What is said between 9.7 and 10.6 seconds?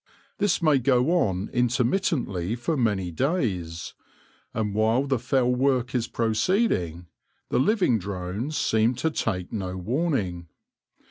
warning.